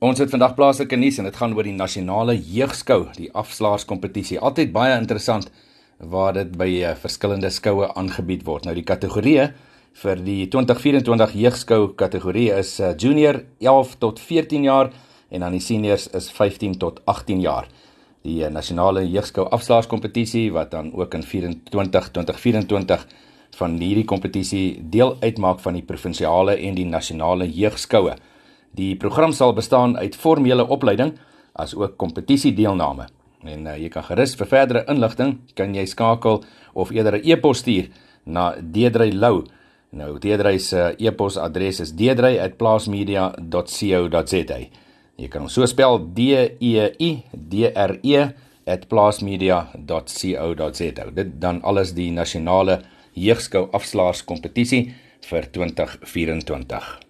Ons 0.00 0.16
het 0.16 0.30
vandag 0.32 0.54
plaaslike 0.56 0.96
nuus 0.96 1.18
en 1.20 1.26
dit 1.28 1.36
gaan 1.36 1.52
oor 1.52 1.66
die 1.68 1.76
nasionale 1.76 2.32
jeugskou, 2.32 3.02
die 3.18 3.26
afslaerskompetisie. 3.36 4.38
Altyd 4.40 4.70
baie 4.72 4.94
interessant 4.96 5.50
waar 6.00 6.32
dit 6.38 6.54
by 6.56 6.68
uh, 6.78 6.92
verskillende 6.96 7.50
skoue 7.52 7.90
aangebied 8.00 8.46
word. 8.46 8.64
Nou 8.64 8.72
die 8.78 8.84
kategorieë 8.88 9.50
vir 10.00 10.22
die 10.24 10.46
2024 10.54 11.34
jeugskou 11.42 11.90
kategorie 12.00 12.46
is 12.56 12.70
uh, 12.80 12.94
junior 12.96 13.42
11 13.60 13.92
tot 14.00 14.24
14 14.24 14.64
jaar 14.70 14.88
en 15.28 15.44
dan 15.44 15.58
die 15.58 15.60
seniors 15.60 16.08
is 16.16 16.30
15 16.32 16.78
tot 16.80 17.04
18 17.04 17.44
jaar. 17.44 17.68
Die 18.24 18.38
uh, 18.40 18.48
nasionale 18.48 19.04
jeugskou 19.04 19.50
afslaerskompetisie 19.52 20.46
wat 20.56 20.72
dan 20.72 20.94
ook 20.96 21.20
in 21.20 21.28
24 21.28 22.08
2024 22.16 23.04
van 23.60 23.76
hierdie 23.76 24.08
kompetisie 24.08 24.80
deel 24.80 25.18
uitmaak 25.20 25.60
van 25.60 25.76
die 25.76 25.84
provinsiale 25.84 26.56
en 26.56 26.80
die 26.80 26.88
nasionale 26.88 27.52
jeugskoue. 27.52 28.16
Die 28.76 28.96
program 28.96 29.32
sal 29.32 29.52
bestaan 29.52 29.98
uit 29.98 30.16
formele 30.16 30.68
opleiding 30.68 31.18
as 31.52 31.74
ook 31.74 31.96
kompetisiedeelname. 31.96 33.06
En 33.44 33.66
uh, 33.66 33.76
jy 33.80 33.88
kan 33.88 34.04
gerus 34.04 34.36
vir 34.36 34.46
verdere 34.46 34.84
inligting 34.92 35.38
kan 35.56 35.74
jy 35.74 35.86
skakel 35.88 36.44
of 36.74 36.90
eerder 36.92 37.18
'n 37.18 37.24
e-pos 37.24 37.58
stuur 37.58 37.88
na 38.24 38.54
Deedrey 38.60 39.12
Lou. 39.12 39.44
Nou 39.90 40.18
Deedrey 40.18 40.58
se 40.58 40.94
e-posadres 40.98 41.80
is 41.80 41.92
deedrey@plaasmedia.co.za. 41.92 44.58
Jy 45.16 45.28
kan 45.28 45.40
hom 45.40 45.50
so 45.50 45.66
spel 45.66 45.98
D 46.14 46.18
E 46.60 46.90
I 46.98 47.22
D 47.32 47.54
R 47.74 47.98
E 48.02 48.28
@plaasmedia.co.za. 48.88 51.10
Dit 51.14 51.40
dan 51.40 51.62
alles 51.62 51.92
die 51.92 52.10
nasionale 52.10 52.80
jeugskou 53.14 53.68
afslaers 53.72 54.24
kompetisie 54.24 54.94
vir 55.26 55.50
2024. 55.50 57.09